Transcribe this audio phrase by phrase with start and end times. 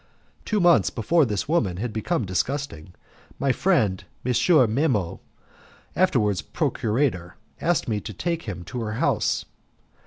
[0.45, 2.93] Two months before this woman had become disgusting,
[3.37, 4.31] my friend M.
[4.73, 5.19] Memmo,
[5.95, 9.45] afterwards procurator, asked me to take him to her house.